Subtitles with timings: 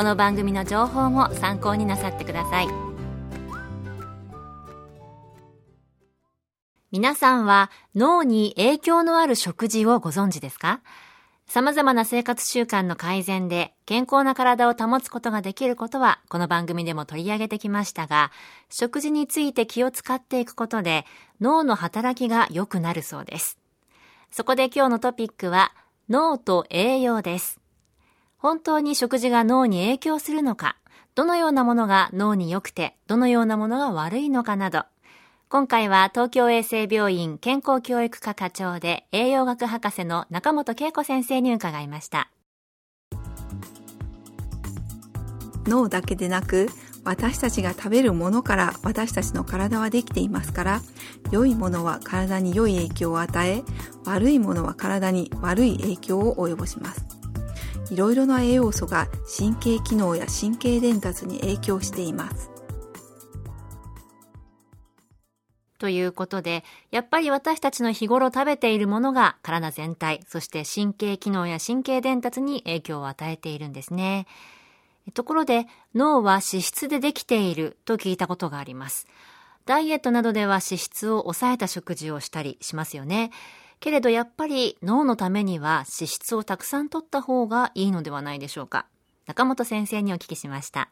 [0.00, 2.68] この番組の情報も参考になさってください
[6.90, 10.80] 皆さんは脳に影響のある食事をご存知ですか？
[11.46, 18.32] 様々な生活習慣の改善で健康な体を保つことができることはこの番組でも取り上げてきましたが、
[18.70, 21.04] 食事について気を使っていくことで
[21.42, 23.58] 脳の働きが良くなるそうです。
[24.30, 25.74] そこで今日のトピックは
[26.08, 27.59] 脳と栄養です。
[28.40, 30.76] 本当に食事が脳に影響するのか、
[31.14, 34.84] どのようなものが脳に良くて、どのようなものが悪いのかなど、
[35.50, 42.30] 今回は東京衛生病院健康教育科課長で栄養学博士の中本恵子先生に伺いました。
[45.66, 46.68] 脳だけでなく
[47.04, 50.80] 私たちが食べるものから私たちの体はできていますから
[51.30, 53.62] 良いものは体に良い影響を与え
[54.04, 57.19] 悪いものは体に悪い影響を及ぼします
[57.90, 62.50] いろいろな栄養素が神経機能や神経伝達に影響しています。
[65.80, 74.26] ということで、やっぱり私たちの日頃食べているものが体全体、そして神経機能や神経伝達に影響を与えているんですね。
[75.14, 79.06] ところで、脳は脂質でできていると聞いたことがあります。
[79.64, 83.30] ダイエットなどでは脂質を抑えた食事をしたりしますよね。
[83.80, 88.86] けれどやっぱり脳のためには脂質をたくさん取った方がいいのではないでしょうか。
[89.26, 90.90] 中本先生にお聞きしました。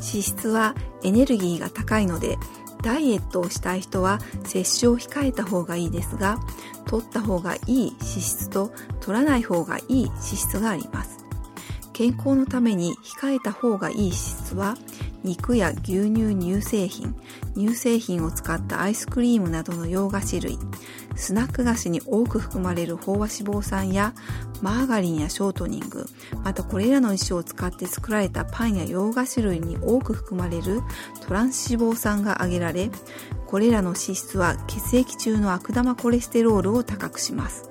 [0.00, 2.38] 脂質はエネルギーが高いので、
[2.82, 6.40] ダイエットをしたい人は摂取を控えた方がいいですが、
[6.86, 11.24] 取った方がいい脂質と取らない方がいい脂質があります。
[11.92, 14.76] 健康のために控えた方がいい脂質は
[15.22, 17.14] 肉や牛乳乳製品、
[17.54, 20.58] 乳製品を使ったアイスクリームなどの洋菓子類、
[21.16, 24.14] スナック菓子に多く含まれる飽和脂肪酸や
[24.62, 26.06] マーガリンやショートニング、
[26.44, 30.80] またこれらの石を使って作られたパンや洋菓子類に多く含まれる
[31.26, 32.90] トランス脂肪酸が挙げられ、
[33.46, 37.68] これらの脂質は血液中の悪玉コレステロールを高くします。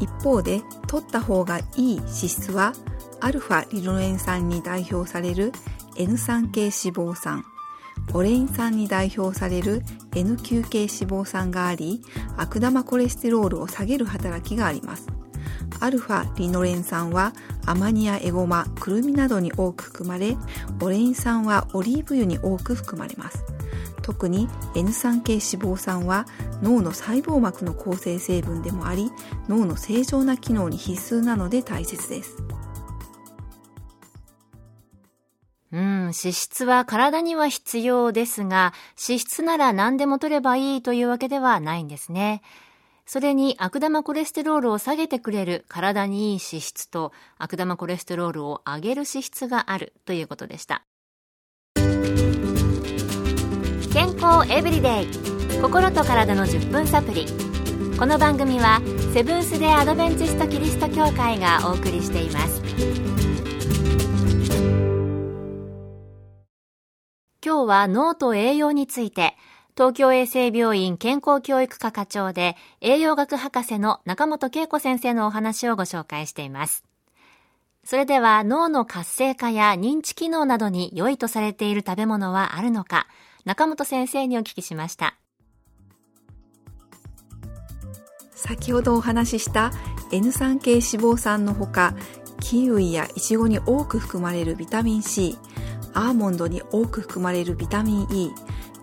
[0.00, 2.72] 一方で、取った方がいい脂質は、
[3.20, 5.52] アルファリノレン酸に代表される
[5.96, 7.44] N3 系脂肪酸、
[8.14, 9.82] オレイン酸に代表される
[10.12, 12.02] N9 系脂肪酸があり、
[12.36, 15.06] 悪玉コレステロールを下げる働きがあります。
[15.80, 17.32] アルファリノレン酸は
[17.66, 20.36] アマニやエゴマ、クルミなどに多く含まれ、
[20.80, 23.44] オレイン酸はオリーブ油に多く含まれます。
[24.02, 26.26] 特に N3 系脂肪酸は
[26.60, 29.10] 脳の細胞膜の構成成分でもあり、
[29.48, 32.36] 脳の正常な機能に必須なので大切です。
[36.12, 38.72] 脂質は体には必要ですが、
[39.08, 42.42] 脂質なら何でも取ればいいというわけではないんですね。
[43.04, 50.84] それに悪玉コレステロールを下げてくれる体にいい脂質と悪玉コレステロールを上げる脂質があるということでした。
[53.92, 57.26] 健康エブリデイ心と体の10分サプリ
[57.98, 58.80] この番組は
[59.12, 63.31] セブンス・デ・アドベンチスト・キリスト教会がお送りしています
[67.52, 69.36] 今日は脳と栄養について、
[69.76, 76.82] 東京衛生病院健康教育科課長で栄養学博士の中本恵子先生のお話をご紹介しています。
[77.84, 83.06] それでは脳の活性化や認知機能などに良いとされている食べ物はあるのか、
[83.44, 85.18] 中本先生にお聞きしました。
[88.34, 89.72] 先ほどお話しした
[90.10, 91.94] N3 系脂肪酸のほか、
[92.40, 95.36] キウイやイチゴに多く含まれるビタミン C、
[95.94, 98.30] アーモンドに多く含まれるビタミン E、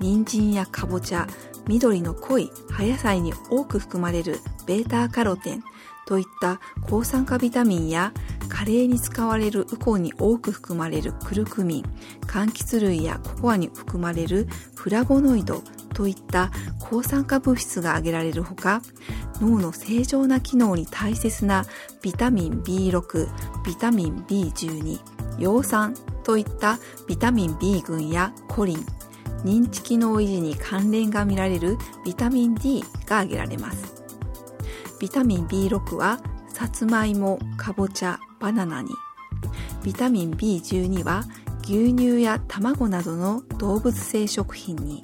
[0.00, 1.26] 人参やかぼちゃ、
[1.66, 5.64] 緑の濃い葉野菜に多く含まれるベータカロテン
[6.06, 8.12] といった抗酸化ビタミンや
[8.48, 11.84] カレーに使われるウコンに多く含まれるクルクミン
[12.26, 15.62] 柑橘類やココアに含まれるフラボノイド
[15.94, 18.82] といった抗酸化物質が挙げられるほか
[19.40, 21.64] 脳の正常な機能に大切な
[22.02, 23.28] ビタミン B6
[23.64, 25.00] ビタミン B12
[25.38, 25.94] 葉酸
[26.26, 28.84] といったビタミン B 群やコリン
[29.44, 34.02] 認知機能維持に関連が見られるビタミン D が挙げられます。
[34.98, 36.18] ビタミン B6 は
[36.48, 38.88] さつまいも、かぼちゃ、バナナに。
[39.84, 41.22] ビタミン B12 は
[41.62, 45.02] 牛乳や卵などの動物性食品に。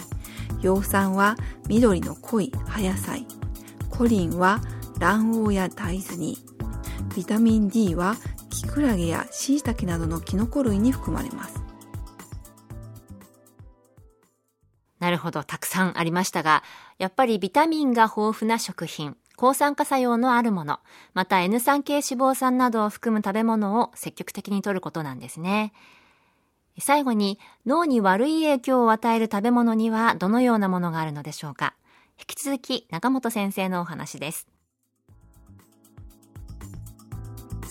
[0.61, 1.37] 葉酸は
[1.69, 3.29] 緑の濃い葉野菜。
[3.91, 4.61] コリンは
[4.99, 6.37] 卵黄や大豆に。
[7.15, 8.17] ビタミン D は
[8.52, 11.60] キクラゲやシイタケなどのキノコ類に含まれます。
[15.00, 16.62] なるほどたくさんありましたが
[16.99, 20.78] やっぱりビタミンが豊富な食品抗酸化作用のあるもの、
[21.14, 25.72] また N 酸系脂肪酸などを含む食べ物を積極的に摂ることなんですね。
[26.78, 31.75] 最後に脳に悪い影響を与える食べ物にはどのようなものがあるのでしょうか。
[32.20, 34.51] 引き続き中本先生のお話です。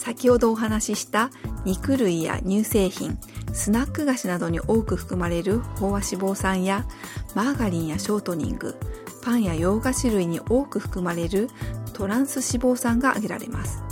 [0.02, 1.30] 先ほどお話しした
[1.64, 3.20] 肉類や乳製品
[3.54, 6.88] スナック菓子などに多く含まれる飽和脂肪酸や
[7.36, 8.76] マーガリンやショートニング
[9.24, 11.50] パンや洋菓子類に多く含まれる
[11.94, 13.84] トランス脂肪酸が挙げられます。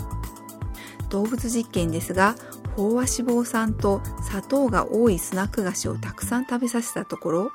[1.12, 2.34] 動物実験ですが
[2.76, 7.52] 飽和脂肪酸と砂糖が多いスナック菓子をたくさん食べさせたところ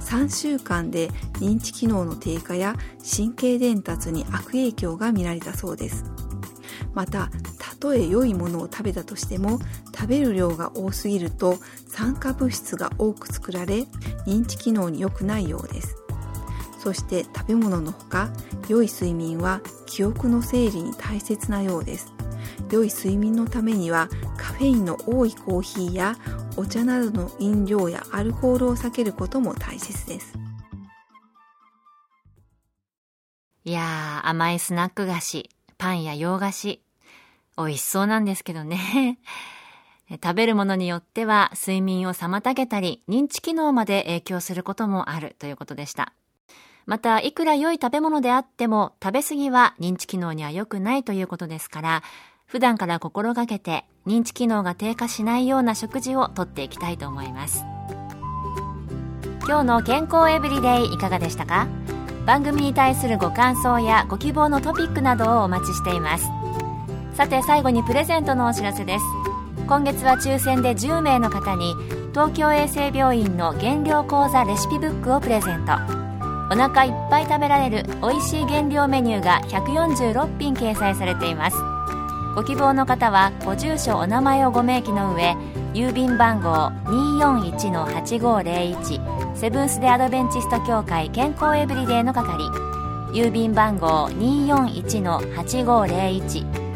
[0.00, 1.08] 3週間で
[1.40, 2.76] 認知機能の低下や
[3.16, 6.04] 神経伝達に悪影響が見られたそうです。
[6.92, 7.30] また
[7.84, 9.58] とえ良いものを食べたとしても
[9.94, 13.80] 食べる量が多すぎると酸化物質が多く作られ
[14.26, 15.94] 認知機能に良くないようです。
[16.78, 18.30] そして食べ物のほか
[18.68, 22.14] 良い睡眠は記憶の整理に大切なようです。
[22.70, 24.08] 良い睡眠のためには
[24.38, 26.16] カフェインの多いコーヒーや
[26.56, 30.38] お茶などの飲料やアルコールを避けることも大切です。
[33.64, 36.83] いやー甘いスナック菓子パンや洋菓子
[37.56, 39.18] 美味しそうなんですけどね
[40.22, 46.12] 食べるものによっては睡眠を妨げたり認知機能まで影響することもあるということでした
[46.86, 52.02] また、いくら良い食べ物であっても、食べ過ぎは認知機能には良くないということですから、
[52.44, 57.64] 普段から心がけて認知機能が低下しないような食事をとっていきたいと思います。
[59.46, 61.68] 今日の健康エブリデイいかがでしたか？
[62.26, 66.43] 番組に対するご感想やご希望のトピックなどをお待ちしています。
[67.14, 69.04] さて最後にプレゼントのお知らせです。
[69.66, 71.74] 今月は抽選で10名の方に
[72.10, 76.04] 東京衛生病院の減量講座レシピブックをプレゼント。
[76.50, 81.56] お腹いっぱい食べられる美味しい原料メニューが146品掲載されています
[82.34, 85.34] ご希望の方はご住所お名前をご明記の上
[85.72, 92.44] 郵便番号241-8501セブンス・デ・アドベンチスト協会健康エブリデイの係
[93.12, 96.53] 郵便番号241-8501